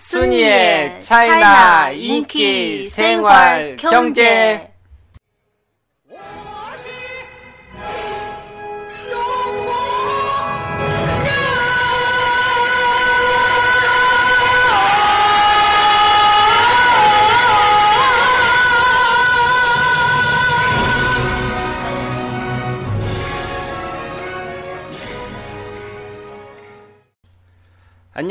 [0.00, 4.67] 순이의 차이나 인기 생활 경제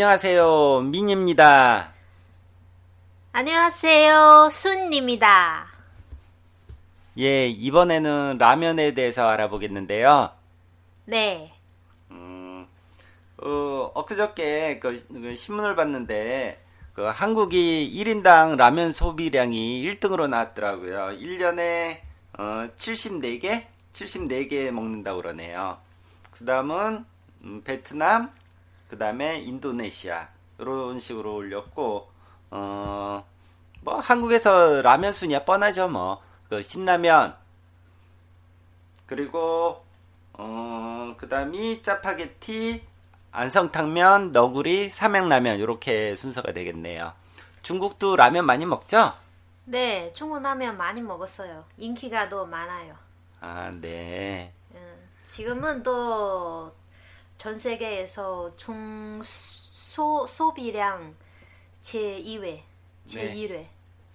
[0.07, 1.91] 안녕하세요 민입니다
[3.33, 5.67] 안녕하세요, 순입니다.
[7.17, 10.31] 예 이번에는 라면에 대해서 알아보겠는데요
[11.07, 11.51] 네,
[12.09, 21.17] 어, 엊그저께 그, 그 신문을 봤는데 그 한국이 1인당 라면 소비량이 1등으로 나왔더라고요.
[21.19, 21.99] 1년에
[22.39, 23.65] 어, 74개?
[23.91, 25.79] 74개 먹는다고 그러네요.
[26.31, 27.05] 그 다음은
[27.43, 28.31] 음, 베트남,
[28.89, 32.09] 그 다음에 인도네시아 이런 식으로 올렸고
[32.51, 33.25] 어,
[33.81, 36.21] 뭐 한국에서 라면 순위야 뻔하죠 뭐.
[36.49, 37.35] 그 신라면
[39.05, 39.83] 그리고
[40.33, 42.83] 어, 그 다음이 짜파게티,
[43.31, 47.13] 안성탕면, 너구리, 삼양라면 이렇게 순서가 되겠네요.
[47.63, 49.13] 중국도 라면 많이 먹죠?
[49.65, 51.65] 네, 중국 라면 많이 먹었어요.
[51.77, 52.95] 인기가 더 많아요.
[53.41, 54.53] 아, 네.
[54.75, 56.71] 음, 지금은 또
[57.37, 61.15] 전 세계에서 총 소, 소비량
[61.81, 62.61] 제 2회,
[63.05, 63.67] 제1회.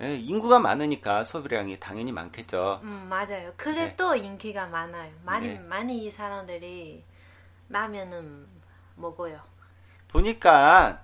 [0.03, 2.81] 예, 인구가 많으니까 소비량이 당연히 많겠죠.
[2.83, 3.53] 음, 맞아요.
[3.56, 5.12] 그래도 인기가 많아요.
[5.25, 5.59] 많이, 네.
[5.60, 7.05] 많이 사람들이
[7.69, 8.47] 라면은
[8.97, 9.41] 먹어요.
[10.09, 11.03] 보니까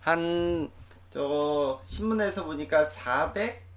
[0.00, 0.70] 한
[1.10, 3.68] 저 신문에서 보니까 400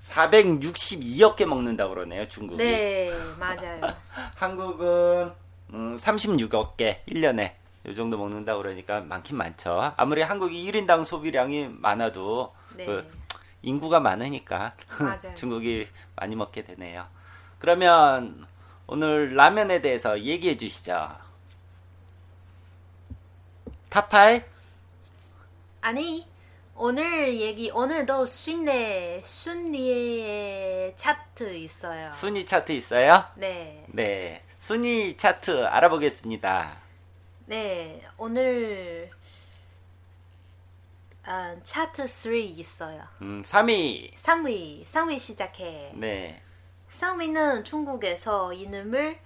[0.00, 2.62] 462억 개 먹는다고 그러네요, 중국이.
[2.62, 3.82] 네, 맞아요.
[4.36, 5.32] 한국은
[5.72, 7.54] 음, 36억 개 1년에
[7.86, 9.92] 이 정도 먹는다고 그러니까 많긴 많죠.
[9.96, 12.86] 아무리 한국이 1인당 소비량이 많아도 네.
[12.86, 13.10] 그
[13.62, 14.74] 인구가 많으니까.
[15.36, 17.06] 중국이 많이 먹게 되네요.
[17.58, 18.46] 그러면
[18.86, 21.08] 오늘 라면에 대해서 얘기해 주시죠.
[23.88, 24.42] 탑파이?
[25.80, 26.26] 아니
[26.74, 32.10] 오늘 얘기 오늘도 순례 순리의 차트 있어요.
[32.12, 33.24] 순위 차트 있어요?
[33.36, 34.42] 네, 네.
[34.60, 36.76] 순위 차트 알아보겠습니다.
[37.46, 39.10] 네 오늘
[41.24, 43.02] 아, 차트 3 있어요.
[43.22, 44.12] 음, 3위.
[44.12, 45.90] 3위 3위 시작해.
[45.94, 46.42] 네.
[46.90, 49.18] 3위는 중국에서 이름을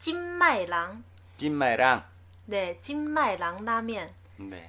[0.00, 1.04] 찐마이랑
[1.36, 2.04] 찐마이랑
[2.46, 4.68] 네 찐마이랑 라면 네.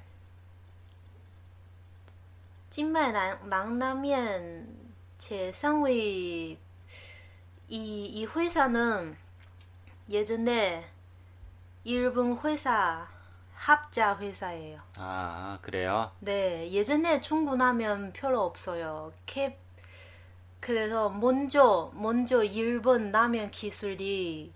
[2.70, 4.68] 찐마이랑 라면
[5.18, 6.56] 제 3위
[7.68, 9.23] 이, 이 회사는
[10.08, 10.84] 예전에
[11.84, 13.06] 일본 회사
[13.54, 14.80] 합자 회사예요.
[14.96, 16.10] 아, 그래요?
[16.20, 19.12] 네, 예전에 중국 라면 별로 없어요.
[19.26, 19.58] 캡
[20.60, 24.52] 그래서 먼저 먼저 일본 라면 기술이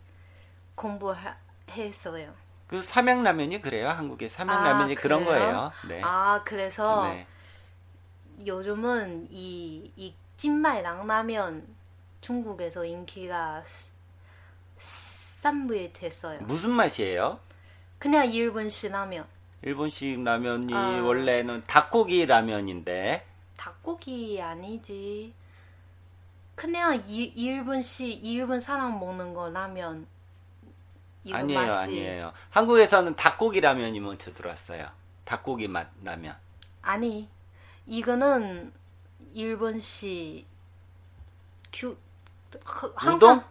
[0.75, 2.33] 공부했어요.
[2.67, 3.89] 그 삼양라면이 그래요.
[3.89, 5.25] 한국의 삼양라면이 아, 그런?
[5.25, 5.73] 거예요.
[5.89, 6.01] 네.
[6.03, 7.27] 아 그래서 네.
[8.47, 11.67] 요즘은 이, 이 찐마이랑 라면
[12.21, 13.63] 중국에서 인기가
[15.43, 16.41] 3부에 됐어요.
[16.43, 17.39] 무슨 맛이에요?
[17.99, 19.27] 그냥 일본식 라면.
[19.63, 21.01] 일본식 라면이 아.
[21.03, 23.27] 원래는 닭고기 라면인데
[23.57, 25.35] 닭고기 아니지.
[26.55, 30.07] 그냥 이, 일본식 일본 사람 먹는 거 라면.
[31.31, 32.33] 아니에요, 맛이 아니에요.
[32.51, 34.89] 한국에서는 닭고기 라면이 먼저 들어왔어요.
[35.25, 36.37] 닭고기 맛 라면.
[36.83, 37.29] 아니
[37.87, 38.73] 이거는
[39.35, 40.47] 일본식
[41.73, 41.97] 규
[42.65, 43.43] 그- 우동?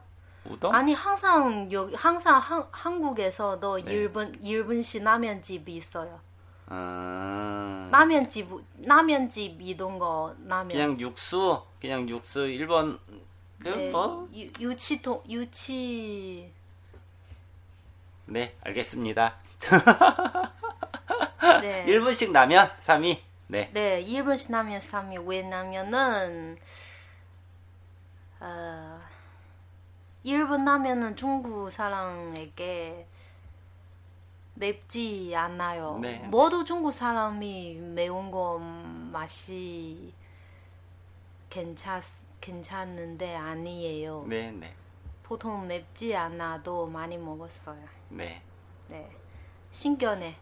[0.50, 0.74] 우동?
[0.74, 3.92] 아니 항상 여기 항상 한, 한국에서도 네.
[3.92, 6.20] 일본 일본식 라면집이 있어요.
[6.68, 8.50] 아, 라면집
[8.84, 10.68] 라면집 이런 거 라면.
[10.68, 13.00] 그냥 육수, 그냥 육수 일본
[13.60, 14.28] 그 네, 뭐?
[14.34, 16.52] 유, 유치통 유치
[18.26, 19.36] 네, 알겠습니다.
[21.62, 21.86] 네.
[21.88, 23.20] 일본식 라면 3위.
[23.48, 23.70] 네.
[23.74, 25.26] 네, 일본식 라면 3위.
[25.26, 26.58] 왜냐면은
[28.40, 29.00] 어,
[30.28, 33.08] 일본 라면은 중국 사람에게
[34.56, 35.98] 맵지 않아요.
[36.02, 36.18] 네.
[36.28, 40.14] 모두 중국 사람이 매운 거 맛이
[41.50, 42.02] 괜찮
[42.42, 44.26] 괜찮은데 아니에요.
[44.28, 44.74] 네, 네,
[45.24, 47.80] 보통 맵지 않아도 많이 먹었어요.
[48.10, 48.42] 네.
[48.90, 49.10] 네.
[49.72, 50.36] 신기하네.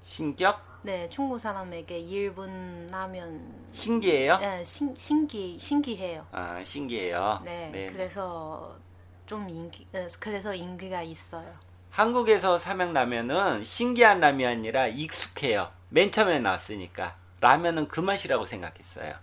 [0.00, 0.60] 신격?
[0.82, 4.38] 네, 중국 사람에게 일본 라면 신기해요?
[4.38, 6.24] 네, 신, 신기 신기해요.
[6.30, 7.42] 아, 신기해요.
[7.44, 7.86] 네, 네.
[7.88, 8.78] 그래서
[9.28, 11.54] 좀 인기 어, 그래서 인기가 있어요.
[11.90, 15.70] 한국에서 삼양 라면은 신기한 라면이 아니라 익숙해요.
[15.90, 17.14] 맨 처음에 나왔으니까.
[17.40, 19.14] 라면은 그 맛이라고 생각했어요.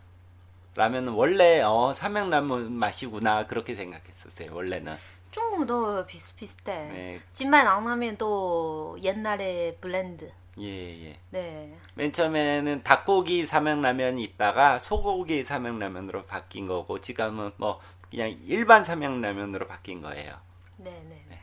[0.76, 4.54] 라면은 원래 어, 삼양 라면 맛이구나 그렇게 생각했었어요.
[4.54, 4.96] 원래는.
[5.32, 6.74] 중국도 비슷비슷해.
[6.74, 7.22] 네.
[7.34, 10.32] 집만 라면도 옛날에 브랜드.
[10.60, 11.20] 예, 예.
[11.32, 17.82] 네, 맨 처음에는 닭고기 삼양라면이 있다가 소고기 삼양라면으로 바뀐 거고 지금은 뭐
[18.16, 20.40] 그냥 일반 삼양라면으로 바뀐 거예요.
[20.78, 21.40] 네, 네.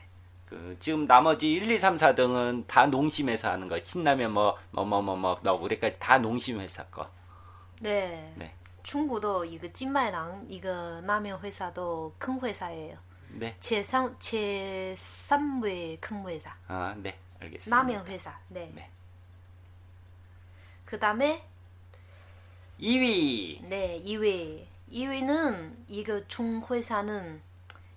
[0.46, 3.78] 그 지금 나머지 1, 2, 3, 4등은 다 농심에서 하는 거.
[3.78, 7.10] 신라면 뭐 뭐 뭐 뭐뭐 너구리까지 다 농심 회사 거.
[7.80, 8.32] 네.
[8.36, 8.54] 네.
[8.82, 12.96] 중국도 이거 찐마이랑 이거 라면 회사도 큰 회사예요.
[13.28, 13.54] 네.
[13.60, 16.54] 제3 제3회 큰 회사.
[16.68, 17.18] 아, 네.
[17.40, 17.76] 알겠습니다.
[17.76, 18.38] 라면 회사.
[18.48, 18.70] 네.
[18.74, 18.90] 네.
[20.86, 21.46] 그다음에
[22.80, 23.62] 2위.
[23.68, 24.71] 네, 2위.
[24.92, 27.40] 2위는 이거 중회사는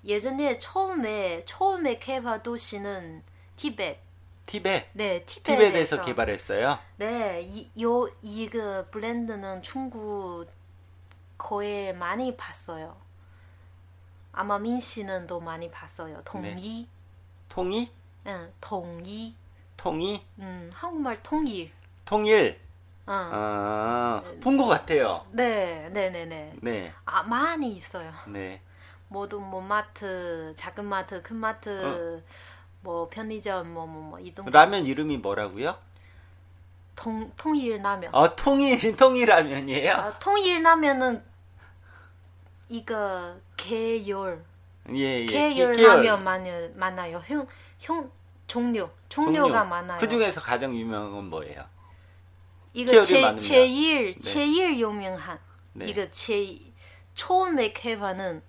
[0.06, 3.24] 예전에 처음에 처음에 개발 도 시는
[3.58, 4.00] 티베트.
[4.46, 4.90] 티베트.
[4.94, 5.44] 네, 티베트에서.
[5.44, 6.80] 티베트에서 개발했어요.
[6.98, 10.46] 네, 이, 요 이거 브랜드는 중국
[11.38, 12.96] 거에 많이 봤어요.
[14.32, 16.22] 아마 민 씨는 더 많이 봤어요.
[16.26, 16.88] 동이,
[17.50, 17.92] 통이?
[18.28, 19.36] 응, 동이,
[19.78, 20.26] 통이?
[20.40, 21.72] 음, 한국말 통일.
[22.06, 22.60] 통일.
[23.08, 23.14] 응.
[23.32, 25.26] 아, 본 것 같아요.
[25.32, 26.54] 네, 네, 네, 네.
[26.62, 26.94] 네.
[27.06, 28.12] 아, 많이 있어요.
[28.28, 28.62] 네.
[29.08, 32.24] 모두 뭐 마트, 작은 마트, 큰 마트,
[32.82, 35.78] 뭐 편의점, 뭐 뭐 뭐 이동 라면 이름이 뭐라고요?
[36.96, 38.14] 통 통일 라면.
[38.16, 39.94] 어, 통일 통일 라면이에요?
[39.94, 41.24] 아, 통일 라면은
[42.70, 44.44] 이거 계열
[44.92, 45.26] 예, 예.
[45.26, 45.74] 계열.
[45.74, 47.22] 라면 많이 많아요.
[47.26, 47.46] 형,
[47.80, 48.12] 형
[48.48, 49.98] 종류 종류가 많아요.
[50.00, 51.64] 그 중에서 가장 유명한 건 뭐예요?
[52.76, 53.38] 이거 계열이 제 많습니다.
[53.56, 54.20] 제일 네.
[54.20, 55.40] 제일 유명한
[55.74, 55.86] 네.
[55.88, 56.58] 이거 제
[57.14, 58.42] 처음에 개발은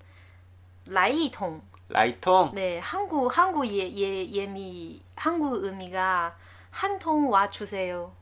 [0.86, 1.62] 라이통.
[1.88, 2.50] 라이통?
[2.54, 6.34] 네, 한국 한국 예, 예 예미 한국 의미가
[6.72, 8.12] 한 통 와 주세요.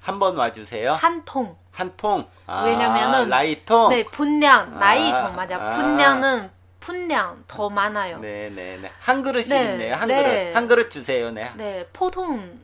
[0.00, 0.94] 한 번 와 주세요.
[0.94, 1.56] 한 통.
[1.70, 2.28] 한 통.
[2.46, 3.90] 아, 왜냐면은 라이통.
[3.90, 5.56] 네, 분량 아, 라이통 맞아.
[5.56, 5.70] 아.
[5.70, 6.50] 분량은
[6.80, 8.18] 분량 더 많아요.
[8.18, 8.90] 네, 네, 네.
[8.98, 9.94] 한 그릇이 네, 있네요.
[9.94, 10.16] 한 네.
[10.50, 10.56] 그릇.
[10.56, 11.30] 한 그릇 주세요.
[11.30, 11.52] 네.
[11.54, 12.58] 네, 보통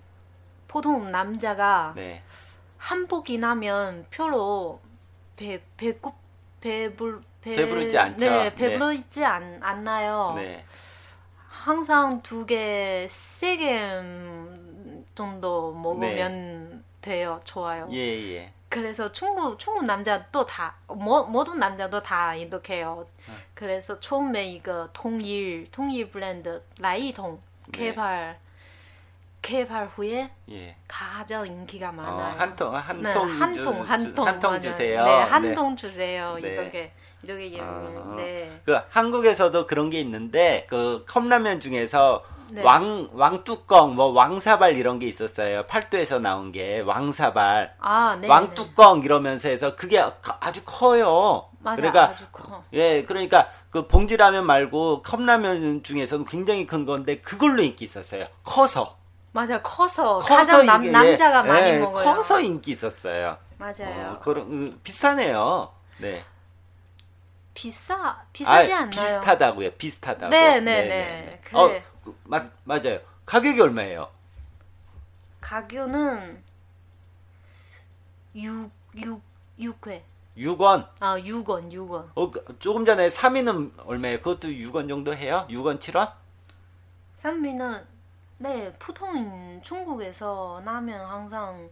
[0.67, 2.25] 보통 남자가 네.
[2.79, 4.81] 한복이 나면 별로
[5.37, 6.15] 배 배고
[6.61, 8.27] 배불 배, 배부르지 않죠.
[8.27, 8.55] 네, 네.
[8.55, 10.33] 배부르지 않, 않나요.
[10.37, 10.65] 네.
[11.49, 13.79] 항상 두 개, 세 개
[15.15, 17.41] 정도 먹으면 돼요.
[17.45, 17.89] 좋아요.
[17.93, 18.53] 예, 예.
[18.69, 23.05] 그래서 중국 중국 남자도 다 모, 모든 남자도 다 이렇게요.
[23.29, 23.33] 아.
[23.55, 27.41] 그래서 처음에 이거 통일 통일 브랜드 라이통
[27.73, 27.79] 네.
[27.79, 28.39] 개발
[29.43, 30.77] 개발 후에 예.
[30.87, 32.35] 가장 인기가 어, 많아요.
[32.39, 34.61] 한 통, 한 네, 통, 한 주- 통, 한 주- 통, 한통 맞아요.
[34.61, 35.05] 주세요.
[35.05, 35.55] 네, 한 네.
[35.55, 36.37] 통 주세요.
[36.41, 36.49] 네.
[36.55, 36.93] 이렇게
[37.23, 38.61] 이렇게 예, 어, 네.
[38.65, 42.63] 그 한국에서도 그런 게 있는데 그 컵라면 중에서 네.
[42.63, 45.65] 왕 왕뚜껑 뭐 왕사발 이런 게 있었어요.
[45.67, 48.23] 팔도에서 나온 게 왕사발, 아, 네.
[48.23, 48.29] 네.
[48.29, 50.03] 왕뚜껑 이러면서 해서 그게
[50.41, 51.49] 아주 커요.
[51.61, 52.65] 맞아, 그러니까 커.
[52.73, 58.27] 예, 그러니까 그 봉지라면 말고 컵라면 중에서는 굉장히 큰 건데 그걸로 인기 있었어요.
[58.45, 58.97] 커서.
[59.39, 62.05] 맞아 커서, 커서 가장 남, 이게, 남자가 예, 많이 예, 먹어요.
[62.05, 63.39] 커서 인기 있었어요.
[63.57, 64.15] 맞아요.
[64.15, 65.73] 어, 그런 음, 비슷하네요.
[65.99, 66.25] 네.
[67.55, 68.91] 비싸 비싸지 아, 않나요?
[68.91, 69.71] 비슷하다고요.
[69.75, 70.31] 비슷하다고.
[70.31, 71.41] 네, 네, 네.
[71.45, 71.57] 그래.
[71.57, 72.99] 어, 그, 맞, 맞아요.
[73.27, 74.11] 가격이 얼마예요?
[75.41, 76.43] 가격은
[78.35, 79.23] 6 6
[79.61, 80.03] 6회.
[80.37, 80.89] 6원.
[80.99, 82.11] 아, 6원, 6원.
[82.17, 84.19] 어, 그, 조금 전에 3위는 얼마예요?
[84.19, 85.47] 그것도 6원 정도 해요?
[85.49, 86.13] 6원, 7원?
[87.15, 87.98] 산미는
[88.39, 91.71] 네, 보통 중국에서 라면 항상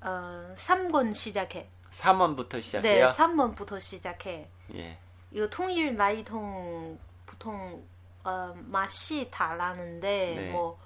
[0.00, 1.68] 어, 3권 시작해.
[1.90, 3.06] 3원부터 네, 시작해요?
[3.08, 4.48] 3번부터 시작해.
[4.74, 4.98] 예.
[5.32, 7.84] 이거 통일 라이통 보통
[8.24, 10.52] 어, 맛이 다르는데 네.
[10.52, 10.78] 뭐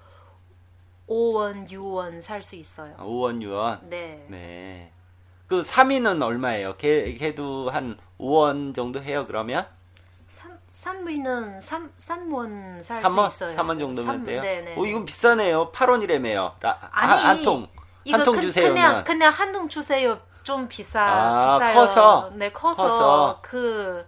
[1.07, 2.95] 5원, 6원 살 수 있어요.
[2.97, 3.83] 5원, 6원.
[3.89, 4.25] 네.
[4.29, 4.91] 네.
[5.47, 6.75] 그 3위는 얼마예요?
[6.77, 9.65] 걔, 걔도 한 5원 정도 해요, 그러면?
[10.27, 13.27] 3, 3위는 3, 3원 살수 3원?
[13.29, 13.55] 있어요.
[13.55, 14.41] 3원 정도면 삼- 돼요?
[14.41, 14.75] 네네.
[14.77, 15.71] 어, 이건 비싸네요.
[15.71, 16.53] 8원이라며요.
[16.91, 17.67] 아니, 한, 한 통.
[18.11, 18.67] 한통 그, 주세요.
[18.73, 20.19] 그냥 그냥 한 통 주세요.
[20.43, 21.73] 좀 비싸 아, 비싸요.
[21.73, 22.31] 커서?
[22.35, 23.39] 네, 커서, 커서.
[23.41, 24.05] 그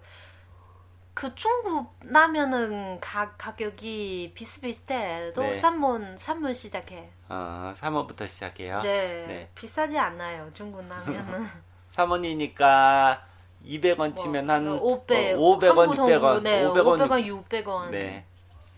[1.14, 5.34] 그 중국 라면은 가, 가격이 비슷비슷해.
[5.34, 5.50] 또 네.
[5.50, 7.10] 3원, 3원 시작해.
[7.28, 8.82] 어, 3원부터 시작해요.
[8.84, 9.26] 네.
[9.28, 9.50] 네.
[9.56, 10.52] 비싸지 않아요.
[10.54, 11.50] 중국 라면은.
[11.90, 13.20] 3원이니까
[13.66, 18.26] 200원 치면 한 500, 500원, 600원, 네, 500원, 500원, 600원 네.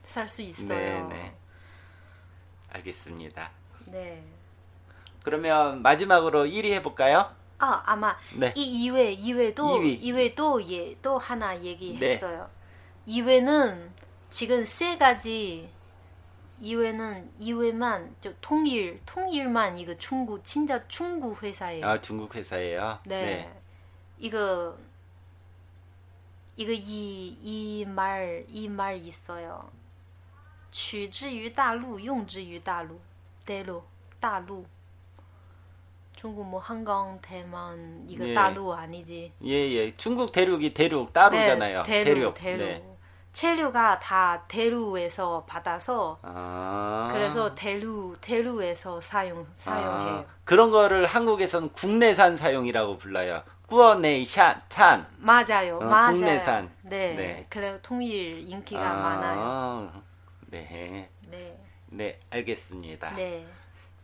[0.04, 0.68] 살수 있어요.
[0.68, 1.36] 네, 네.
[2.72, 3.52] 알겠습니다.
[3.92, 4.24] 네.
[5.24, 7.36] 그러면 마지막으로 1위 해볼까요?
[7.60, 8.54] 아, 아마 네.
[8.56, 9.94] 이 이외 이외도 이위.
[9.96, 12.50] 이외도 예, 또 하나 얘기했어요.
[13.06, 13.92] 이외는
[14.30, 15.70] 지금 세 가지
[16.62, 21.86] 이외는 이외만 저 통일 통일만 이거 중국 진짜 중국 회사예요.
[21.86, 23.00] 아, 중국 회사예요.
[23.06, 23.52] 네.
[24.19, 24.77] 이거
[26.57, 29.71] 이거 이 이 말 이 말 있어요.
[30.71, 32.99] 取之于大陆,用之于大陆.
[33.45, 33.83] 대陆,
[34.21, 34.65] 大陆.
[36.17, 38.35] 중국 뭐 한강, 대만 이거 예.
[38.35, 39.33] 다루 아니지?
[39.45, 39.97] 예, 예.
[39.97, 41.83] 중국 대륙이 대륙 따로잖아요.
[41.83, 42.35] 네, 대륙, 대륙.
[42.35, 42.59] 대륙.
[42.65, 42.97] 네.
[43.33, 47.09] 체류가 다 대륙에서 받아서 아.
[47.13, 50.19] 그래서 대륙 대륙에서 사용 사용해요.
[50.21, 53.43] 아, 그런 거를 한국에서는 국내산 사용이라고 불러요.
[53.70, 55.06] 꾸어네이 샤, 찬.
[55.18, 56.12] 맞아요, 어, 맞아요.
[56.16, 56.70] 국내산.
[56.82, 57.46] 네, 네.
[57.50, 59.92] 그래 통일 인기가 아, 많아요.
[60.48, 61.10] 네.
[61.28, 61.58] 네,
[61.88, 63.12] 네, 알겠습니다.
[63.16, 63.46] 네.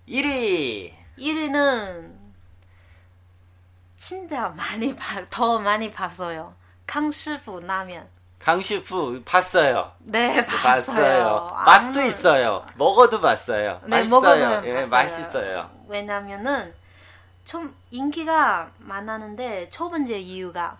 [0.07, 0.93] 1위.
[1.17, 2.13] 1위는
[3.97, 6.53] 진짜 많이 봐, 더 많이 봤어요.
[6.85, 8.07] 강师傅 라면.
[8.37, 9.91] 강시프 봤어요.
[10.01, 10.61] 네, 봤어요.
[10.61, 11.49] 봤어요.
[11.65, 12.65] 맛도 아무- 있어요.
[12.75, 13.79] 먹어도 봤어요.
[13.83, 14.09] 네, 맛있어요.
[14.21, 14.89] 먹어서는 예, 봤어요.
[14.91, 15.69] 맛있어요.
[15.87, 16.71] 왜냐면은
[17.44, 20.78] 좀 인기가 많았는데 첫 번째 이유가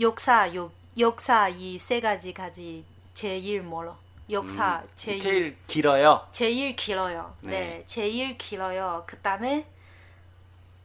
[0.00, 3.96] 역사 역, 역사 이 세 가지까지 제일 멀어.
[4.30, 6.26] 역사 제일 제일, 제일 길어요.
[6.76, 7.34] 길어요.
[7.40, 7.50] 네.
[7.50, 7.82] 네.
[7.86, 9.04] 제일 길어요.
[9.06, 9.66] 그다음에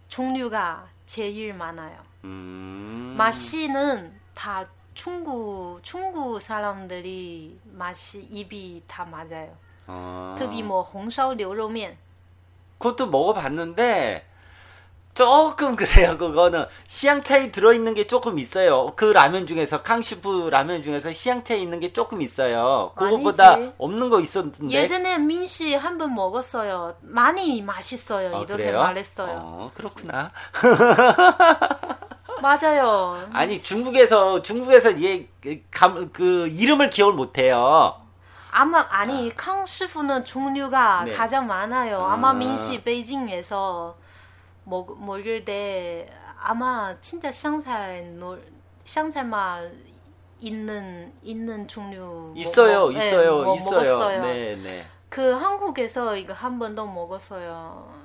[0.10, 1.98] 종류가 제일 많아요.
[2.24, 3.16] 음.
[3.18, 9.56] 맛이는 다 중국 중국 사람들이 맛이 입이 다 맞아요.
[9.88, 10.36] 어.
[10.38, 11.98] 특히 뭐 홍烧牛肉面
[12.80, 14.26] 그것도 먹어봤는데
[15.15, 16.17] 조금 그래요.
[16.17, 18.93] 그거는 시향 차이 들어 있는 게 조금 있어요.
[18.97, 22.93] 그 라면 중에서 강시프 라면 중에서 시향 차이 있는 게 조금 있어요.
[22.97, 23.73] 그거보다 아니지.
[23.79, 24.71] 없는 거 있었는데.
[24.71, 26.95] 예전에 민씨 한 번 먹었어요.
[27.03, 28.29] 많이 맛있어요.
[28.35, 28.79] 어, 이렇게 그래요?
[28.79, 29.39] 말했어요.
[29.43, 30.33] 어, 그렇구나.
[32.41, 33.23] 맞아요.
[33.33, 37.97] 아니 중국에서 중국에서 얘감그 이름을 기억을 못 해요.
[38.51, 41.13] 아마 아니 캉师傅는 종류가 네.
[41.15, 42.03] 가장 많아요.
[42.05, 42.15] 아.
[42.15, 43.97] 아마 민씨 베이징에서
[44.65, 46.09] 먹 먹을 때
[46.41, 47.31] 아마 진짜
[48.85, 49.71] 샹차이 맛
[50.41, 53.71] 있는 있는 종류 있어요, 먹- 네, 있어요, 먹- 있어요.
[53.99, 54.23] 먹었어요.
[54.23, 54.87] 네, 네.
[55.09, 58.03] 그 한국에서 이거 한 번도 먹었어요.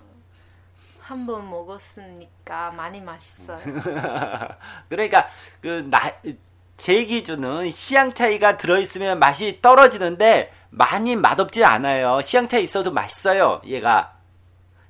[1.00, 3.58] 한 번 먹었으니까 많이 맛있어요.
[4.90, 5.30] 그러니까
[5.62, 12.22] 그나제 기준은 시향 차이가 들어 있으면 맛이 떨어지는데 많이 맛없지 않아요.
[12.22, 13.62] 시향 차이 있어도 맛있어요.
[13.66, 14.17] 얘가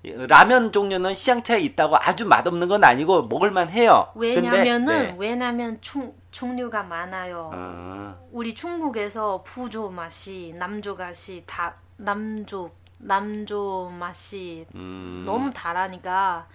[0.03, 4.09] 라면 종류는 시향 차이 있다고 아주 맛없는 건 아니고 먹을만 해요.
[4.15, 5.15] 왜냐면은 네.
[5.17, 7.51] 왜냐면 종, 종류가 많아요.
[7.53, 16.47] 어, 우리 중국에서 부조 맛이 남조 맛이 다 남조 남조 맛이 음, 너무 다르니까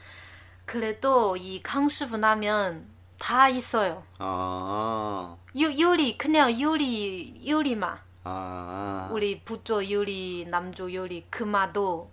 [0.65, 2.87] 그래도 이 강师傅 라면
[3.19, 4.05] 다 있어요.
[4.21, 7.99] 어, 요, 요리 그냥 요리 요리 맛.
[8.25, 12.12] 어, 우리 부조 요리 남조 요리 그 맛도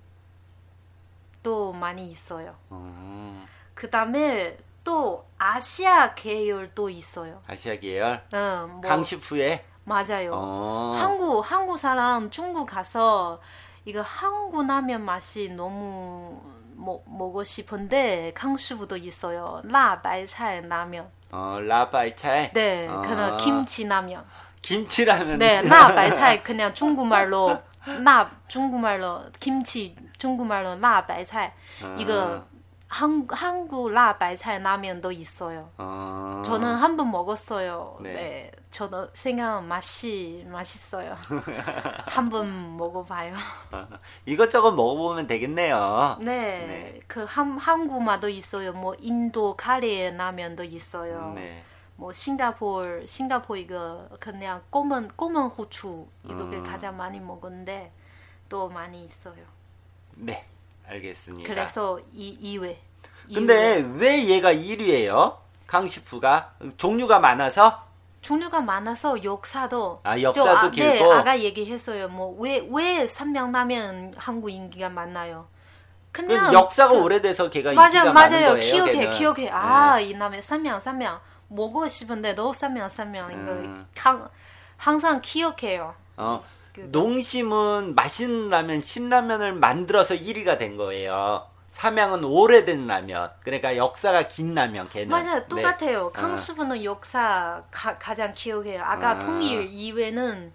[1.49, 2.55] 또 많이 있어요.
[2.69, 7.41] 어, 그 다음에 또 아시아 계열도 있어요.
[7.47, 10.31] 아시아 계열 응, 뭐 강시프에 맞아요.
[10.35, 13.41] 어, 한국 한국 사람 중국 가서
[13.83, 16.39] 이거 한국 라면 맛이 너무
[16.75, 19.63] 먹, 먹고 싶은데 강师傅도 있어요.
[19.63, 21.09] 라바이차이 라면.
[21.31, 24.23] 어, 라바이차에 네, 어, 그냥 김치 라면.
[24.61, 27.57] 김치라면 네, 라바이차이 그냥 중국말로
[28.03, 29.95] 라 중국말로 김치
[30.29, 31.49] 중국말로 라바이차이
[31.97, 32.45] 이거
[32.87, 35.69] 한, 한국 라바이차이 라면도 있어요.
[35.77, 37.97] 어, 저는 한 번 먹었어요.
[38.01, 38.13] 네.
[38.13, 38.51] 네.
[38.71, 41.15] 저도 생각 맛이 맛있어요.
[42.07, 43.33] 한 번 먹어봐요.
[44.25, 46.17] 이것저것 먹어보면 되겠네요.
[46.19, 46.25] 네.
[46.67, 46.99] 네.
[47.07, 48.73] 그 한, 한국마도 있어요.
[48.73, 51.31] 뭐 인도 카레 라면도 있어요.
[51.35, 51.63] 네.
[51.95, 56.63] 뭐 싱가포르 싱가포르 이거 그냥 검은 검은 후추 이렇게 음.
[56.63, 57.91] 가장 많이 먹었는데
[58.47, 59.43] 또 많이 있어요.
[60.15, 60.45] 네,
[60.87, 61.47] 알겠습니다.
[61.53, 62.79] 그래서 이 이외.
[63.33, 63.89] 근데 이외.
[64.07, 65.37] 왜 얘가 1위예요?
[65.67, 67.83] 강시프가 종류가 많아서
[68.21, 71.13] 종류가 많아서 역사도 아, 역사도 저, 네, 길고?
[71.13, 72.09] 아까 얘기했어요.
[72.09, 75.47] 뭐 왜 왜 삼명라면 한국 인기가 많나요?
[76.11, 78.49] 그 그냥 역사가 그- 오래돼서 걔가 맞아 인기가 많은 맞아요.
[78.55, 78.59] 거예요.
[78.71, 79.11] 기억해 걔는.
[79.11, 79.49] 기억해.
[79.51, 80.03] 아 네.
[80.05, 83.87] 이 남의 삼명 삼명 먹고 싶은데 너무 싸면 싸면 이거 음.
[83.97, 84.27] 항,
[84.75, 85.93] 항상 기억해요.
[86.17, 86.43] 어,
[86.81, 91.45] 그- 농심은 맛있는 라면, 신라면을 만들어서 1위가 된 거예요.
[91.69, 93.31] 삼양은 오래된 라면.
[93.43, 95.09] 그러니까 역사가 긴 라면, 걔는.
[95.09, 95.47] 맞아요, 네.
[95.47, 96.11] 똑같아요.
[96.11, 98.81] 강수부는 역사 가, 가장 기억해요.
[98.83, 99.19] 아까 아.
[99.19, 100.51] 통일 이외는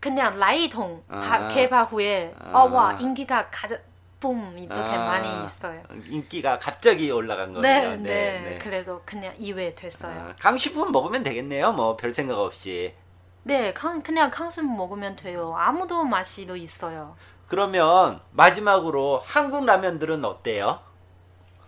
[0.00, 1.20] 그냥 라이통 아.
[1.20, 2.58] 바- 개발 후에 아.
[2.58, 3.78] 어, 와 인기가 가장
[4.20, 5.82] 붐 이렇게 아, 많이 있어요.
[6.06, 7.62] 인기가 갑자기 올라간 거예요.
[7.62, 10.12] 네, 네, 그래서 그냥 이외 됐어요.
[10.12, 11.72] 아, 강식품 먹으면 되겠네요.
[11.72, 12.94] 뭐 별 생각 없이.
[13.42, 15.54] 네, 강, 그냥 강수 먹으면 돼요.
[15.56, 17.16] 아무도 맛이도 있어요.
[17.46, 20.80] 그러면 마지막으로 한국 라면들은 어때요?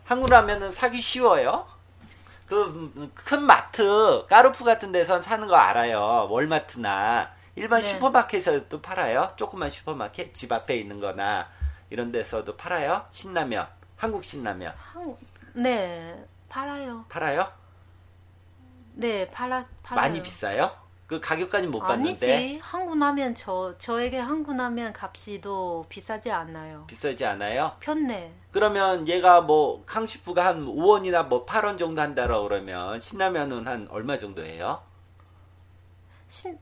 [0.05, 1.67] 한국 라면은 사기 쉬워요?
[2.47, 6.29] 그 큰 마트, 까르푸 같은 데선 사는 거 알아요.
[6.31, 7.89] 월마트나 일반 네.
[7.89, 9.33] 슈퍼마켓에서도 팔아요.
[9.37, 11.49] 조그만 슈퍼마켓 집 앞에 있는 거나
[11.91, 13.07] 이런 데서도 팔아요.
[13.11, 15.19] 신라면, 한국 신라면 한국,
[15.55, 17.05] 네, 팔아요.
[17.09, 17.51] 팔아요?
[18.95, 20.03] 네, 팔아, 팔아요.
[20.09, 20.71] 많이 비싸요?
[21.13, 22.59] 그 가격까지 못 봤는데 아니지.
[22.63, 26.85] 한국 라면 저 저에게 한국 라면 값이도 비싸지 않아요.
[26.87, 27.77] 비싸지 않아요?
[27.81, 28.33] 편해.
[28.51, 34.43] 그러면 얘가 뭐 강슈프가 한 5원이나 뭐 8원 정도 한다라 그러면 신라면은 한 얼마 정도
[34.43, 34.81] 해요?
[36.29, 36.59] 신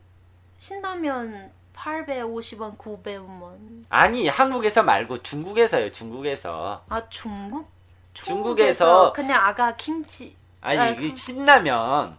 [0.57, 3.85] 신라면 850원, 900원.
[3.87, 7.69] 아니 한국에서 말고 중국에서요 중국에서 아 중국?
[8.13, 10.35] 중국에서 그냥 아가 김치.
[10.59, 12.17] 아니 아, 그 강- 신라면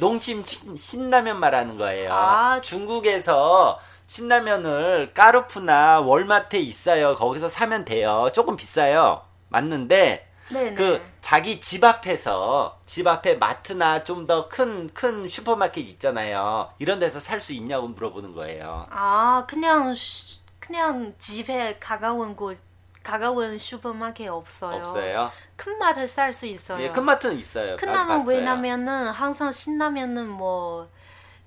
[0.00, 2.12] 농심 신- 신라면 말하는 거예요.
[2.12, 7.14] 아, 중국에서 신라면을 까르푸나 월마트에 있어요.
[7.14, 8.28] 거기서 사면 돼요.
[8.34, 9.22] 조금 비싸요.
[9.48, 10.74] 맞는데 네네.
[10.74, 16.70] 그 자기 집 앞에서 집 앞에 마트나 좀 더 큰큰 슈퍼마켓 있잖아요.
[16.78, 18.84] 이런 데서 살 수 있냐고 물어보는 거예요.
[18.90, 22.58] 아 그냥 슈- 그냥 집에 가까운 곳
[23.02, 24.76] 가까운 슈퍼마켓 없어요.
[24.78, 26.84] 없어요 큰 맛을 살수 있어요.
[26.84, 28.24] 예, 큰 마트는 있어요 큰 봤어요.
[28.24, 30.90] 왜냐면은 항상 신라면은 뭐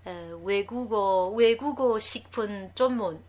[0.08, 3.24] 에, 외국어 외국어 식품 전문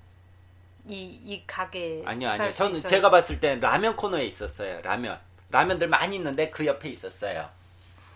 [0.88, 2.52] 이 이 가게 아니요, 아니요.
[2.52, 2.82] 저는 있어요.
[2.82, 4.80] 제가 봤을 때 라면 코너에 있었어요.
[4.82, 5.19] 라면.
[5.50, 7.49] 라면들 많이 있는데 그 옆에 있었어요.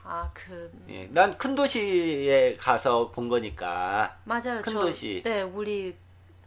[0.04, 4.18] 아 그 예, 난 큰 도시에 가서 본 거니까.
[4.24, 4.60] 맞아요.
[4.60, 5.22] 큰 저, 도시.
[5.24, 5.96] 네 우리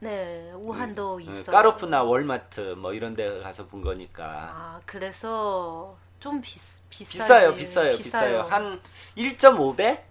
[0.02, 1.56] 네 우한도 있어요.
[1.56, 4.50] 까르푸나 월마트 뭐 이런 데 가서 본 거니까.
[4.52, 6.60] 아 그래서 좀 비,
[6.90, 7.56] 비싸요, 비싸요.
[7.56, 8.42] 비싸요, 비싸요.
[8.50, 8.82] 한
[9.16, 10.02] 1.5배?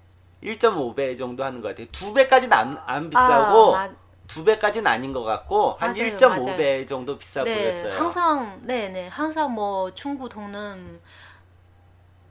[0.42, 1.86] 1.5배 정도 하는 것 같아요.
[1.90, 3.94] 두 배까지는 안, 안 비싸고, 아, 마-
[4.28, 7.92] 두 배까지는 아닌 것 같고, 한 맞아요, 1.5배 정도 비싸 네, 보였어요.
[7.94, 11.00] 항상 네네 항상 뭐 중국 돈은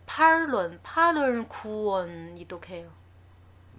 [0.08, 2.99] 8원, 8원, 9원 이렇게요.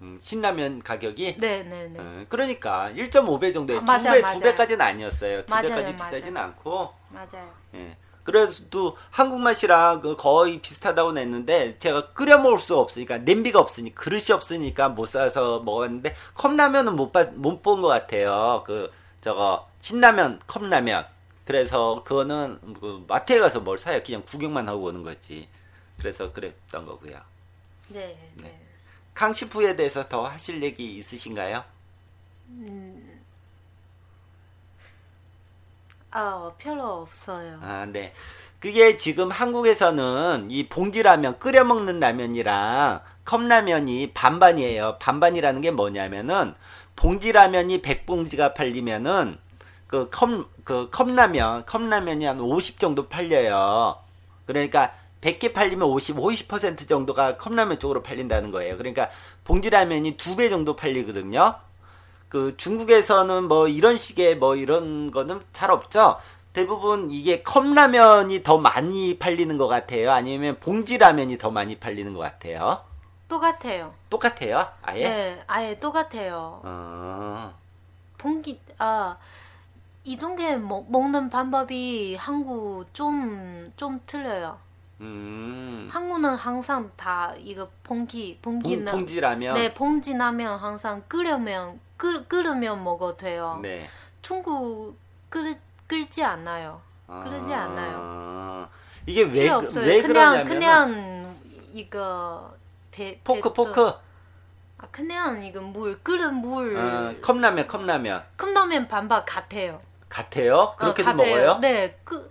[0.01, 1.37] 음, 신라면 가격이?
[1.37, 1.99] 네네네.
[1.99, 4.33] 어, 그러니까 1.5배 정도에 아, 두 맞아요, 배, 맞아요.
[4.35, 5.45] 두 배까지는 아니었어요.
[5.45, 5.95] 두 맞아요, 배까지 맞아요.
[5.97, 6.93] 비싸진 않고.
[7.09, 7.51] 맞아요.
[7.75, 7.95] 예.
[8.23, 14.31] 그래도 한국 맛이랑 그 거의 비슷하다고 냈는데 제가 끓여 먹을 수 없으니까 냄비가 없으니 그릇이
[14.31, 18.63] 없으니까 못 사서 먹었는데 컵라면은 못못본 것 같아요.
[18.65, 21.05] 그 저거 신라면 컵라면.
[21.45, 23.99] 그래서 그거는 그 마트에 가서 뭘 사요?
[24.05, 25.47] 그냥 구경만 하고 오는 거지.
[25.97, 27.19] 그래서 그랬던 거고요.
[27.89, 28.17] 네.
[28.35, 28.70] 네.
[29.11, 29.13] 네.
[29.13, 31.63] 강시푸에 대해서 더 하실 얘기 있으신가요?
[36.11, 37.59] 아 별로 없어요.
[37.61, 38.13] 아, 네.
[38.59, 44.97] 그게 지금 한국에서는 이 봉지라면, 끓여 먹는 라면이랑 컵라면이 반반이에요.
[44.99, 46.53] 반반이라는 게 뭐냐면은
[46.95, 49.39] 봉지라면이 100봉지가 팔리면은
[49.87, 50.29] 그 컵,
[50.63, 53.97] 그 컵라면, 컵라면이 한 50 정도 팔려요.
[54.45, 58.77] 그러니까 100개 팔리면 50, 50% 정도가 컵라면 쪽으로 팔린다는 거예요.
[58.77, 59.09] 그러니까
[59.43, 61.55] 봉지라면이 두 배 정도 팔리거든요.
[62.29, 66.17] 그 중국에서는 뭐 이런 식의 뭐 이런 거는 잘 없죠.
[66.53, 70.11] 대부분 이게 컵라면이 더 많이 팔리는 것 같아요.
[70.11, 72.83] 아니면 봉지라면이 더 많이 팔리는 것 같아요.
[73.29, 73.93] 똑같아요.
[74.09, 74.67] 똑같아요?
[74.81, 75.03] 아예?
[75.03, 76.61] 네, 아예 똑같아요.
[76.63, 77.53] 어,
[78.17, 79.17] 봉기 아
[80.03, 84.57] 이동게 먹, 먹는 방법이 한국 좀 좀 틀려요.
[85.01, 89.55] 음, 한국은 항상 다 이거 봉기 봉, 봉기는 봉지라면?
[89.55, 93.59] 네 봉지라면 항상 끓으면 끓 끓으면 먹어도 돼요.
[93.61, 93.89] 네.
[94.21, 94.95] 중국
[95.29, 95.53] 끓
[95.87, 96.81] 끓지 않아요.
[97.07, 98.69] 끓지 아, 않아요.
[99.07, 99.85] 이게 왜, 필요 그- 없어요.
[99.85, 101.35] 왜 그냥 그러냐면 그냥
[101.73, 102.53] 이거
[102.91, 103.87] 배, 포크 배- 포크
[104.77, 109.79] 아 그냥 이거 물 끓은 물 어, 컵라면 컵라면 컵라면 반반 같아요.
[110.09, 110.75] 같아요?
[110.77, 111.13] 그렇게도 어.
[111.13, 111.57] 먹어요?
[111.59, 112.29] 네, 그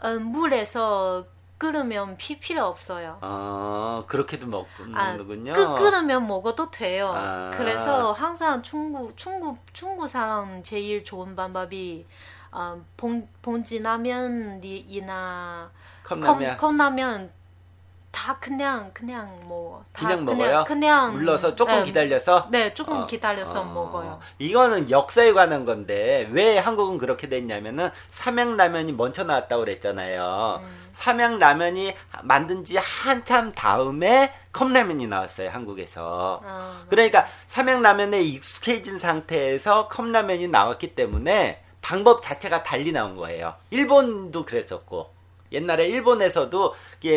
[0.00, 1.24] 어, 물에서
[1.62, 3.18] 끓으면 피 필요 없어요.
[3.20, 5.52] 어, 그렇게도 먹, 아, 먹는군요.
[5.52, 7.12] 끓, 끓으면 먹어도 돼요.
[7.14, 7.52] 아.
[7.54, 12.04] 그래서 항상 중국 중국 중국 사람 제일 좋은 방법이
[12.50, 14.60] 어, 봉 봉지라면이나
[16.02, 16.56] 컵라면.
[16.56, 17.30] 컵라면
[18.10, 19.40] 다 그냥 그냥.
[19.92, 20.64] 다 그냥 먹어요?
[20.66, 22.48] 그냥 물러서 조금 네, 기다려서?
[22.50, 24.18] 네, 조금 어, 기다려서 어, 먹어요.
[24.40, 30.60] 이거는 역사에 관한 건데 왜 한국은 그렇게 됐냐면은 삼양라면이 먼저 나왔다고 그랬잖아요.
[30.60, 30.81] 음.
[30.92, 36.40] 삼양라면이 만든 지 한참 다음에 컵라면이 나왔어요, 한국에서.
[36.44, 43.56] 아, 그러니까 삼양라면에 익숙해진 상태에서 컵라면이 나왔기 때문에 방법 자체가 달리 나온 거예요.
[43.70, 45.12] 일본도 그랬었고
[45.50, 46.74] 옛날에 일본에서도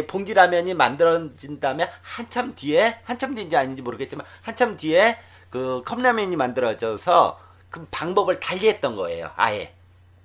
[0.07, 5.17] 봉지라면이 만들어진 다음에 한참 뒤에 한참 뒤인지 아닌지 모르겠지만 한참 뒤에
[5.49, 9.31] 그 컵라면이 만들어져서 그 방법을 달리 했던 거예요.
[9.35, 9.73] 아예.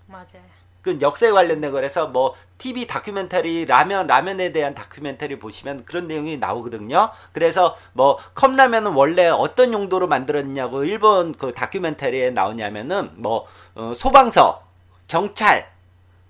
[0.07, 0.60] 맞아요.
[0.83, 7.11] 그 역사에 관련된 거라서 뭐 TV 다큐멘터리 라면 라면에 대한 다큐멘터리 보시면 그런 내용이 나오거든요.
[7.33, 14.63] 그래서 뭐 컵라면은 원래 어떤 용도로 만들었냐고 일본 그 다큐멘터리에 나오냐면은 뭐 어, 소방서,
[15.07, 15.71] 경찰,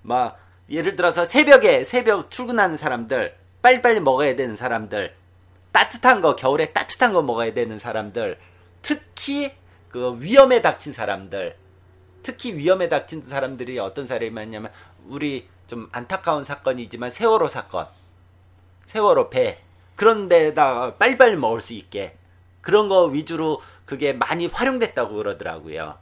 [0.03, 0.39] 막
[0.71, 5.15] 예를 들어서 새벽에 새벽 출근하는 사람들, 빨리빨리 먹어야 되는 사람들,
[5.73, 8.39] 따뜻한 거 겨울에 따뜻한 거 먹어야 되는 사람들,
[8.83, 9.53] 특히
[9.89, 11.57] 그 위험에 닥친 사람들,
[12.22, 14.70] 특히 위험에 닥친 사람들이 어떤 사람이었냐면
[15.06, 17.87] 우리 좀 안타까운 사건이지만 세월호 사건,
[18.87, 19.59] 세월호 배
[19.96, 22.16] 그런 데다가 빨리빨리 먹을 수 있게
[22.61, 25.96] 그런 거 위주로 그게 많이 활용됐다고 그러더라고요.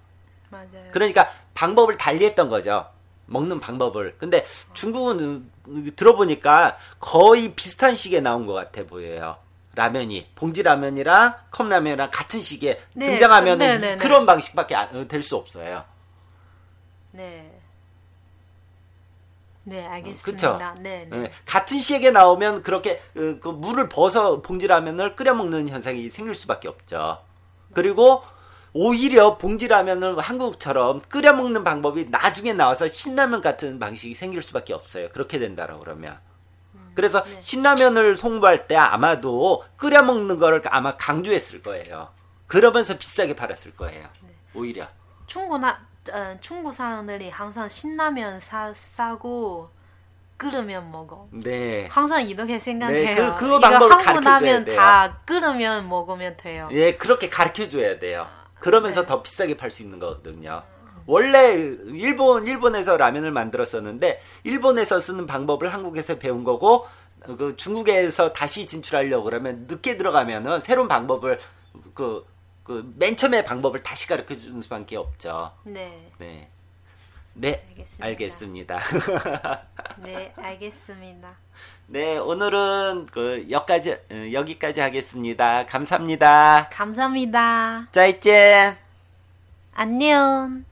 [0.51, 0.91] 맞아요.
[0.93, 2.89] 그러니까 방법을 달리했던 거죠.
[3.27, 4.17] 먹는 방법을.
[4.19, 5.51] 근데 중국은
[5.97, 9.37] 들어보니까 거의 비슷한 시기에 나온 것 같아 보여요.
[9.75, 13.97] 라면이 봉지 라면이랑 컵라면이랑 같은 시기에 네, 등장하면 네, 네, 네.
[13.97, 14.75] 그런 방식밖에
[15.07, 15.85] 될 수 없어요.
[17.13, 17.61] 네.
[19.65, 19.91] 네, 그쵸?
[19.91, 20.75] 알겠습니다.
[20.81, 21.25] 네, 네.
[21.25, 26.69] 예, 같은 시기에 나오면 그렇게 어, 그 물을 벗어 봉지라면을 끓여 먹는 현상이 생길 수밖에
[26.69, 27.23] 없죠.
[27.75, 28.23] 그리고
[28.73, 35.11] 오히려 봉지라면을 한국처럼 끓여 먹는 방법이 나중에 나와서 신라면 같은 방식이 생길 수밖에 없어요.
[35.11, 36.19] 그렇게 된다라고 그러면.
[36.95, 37.41] 그래서 네.
[37.41, 42.09] 신라면을 송부할 때 아마도 끓여 먹는 거를 아마 강조했을 거예요.
[42.47, 44.09] 그러면서 비싸게 팔았을 거예요.
[44.23, 44.35] 네.
[44.55, 44.89] 오히려.
[45.27, 45.81] 중국 나,
[46.13, 49.71] 어, 중국 사람들이 항상 신라면 사, 싸고
[50.37, 51.29] 끓으면 먹어.
[51.33, 51.89] 네.
[51.91, 53.05] 항상 이렇게 생각해요.
[53.05, 54.77] 네, 그- 이거 방법을 가르쳐줘야 돼요.
[54.77, 56.69] 다 끓으면 먹으면 돼요.
[56.73, 58.27] 예, 그렇게 가르쳐 줘야 돼요.
[58.61, 59.07] 그러면서 네.
[59.07, 60.63] 더 비싸게 팔 수 있는 거거든요.
[61.07, 61.55] 원래
[61.87, 66.87] 일본 일본에서 라면을 만들었었는데 일본에서 쓰는 방법을 한국에서 배운 거고
[67.21, 71.41] 그 중국에서 다시 진출하려고 그러면 늦게 들어가면은 새로운 방법을
[71.95, 72.25] 그
[72.69, 75.53] 그 맨 처음에 방법을 다시 가르쳐 주는 수밖에 없죠.
[75.65, 76.49] 네, 네.
[77.33, 78.07] 네, 알겠습니다.
[78.07, 78.79] 알겠습니다.
[80.05, 81.31] 네, 알겠습니다.
[81.87, 85.65] 네, 오늘은 그 여기까지 어, 여기까지 하겠습니다.
[85.67, 86.69] 감사합니다.
[86.71, 87.89] 감사합니다.
[87.91, 88.77] 再见。
[89.73, 90.65] 안녕.